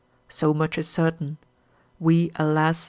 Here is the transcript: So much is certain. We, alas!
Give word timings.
So 0.29 0.51
much 0.51 0.79
is 0.79 0.87
certain. 0.89 1.37
We, 1.99 2.31
alas! 2.35 2.79